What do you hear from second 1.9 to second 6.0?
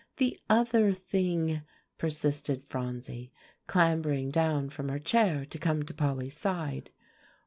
persisted Phronsie, clambering down from her chair to come to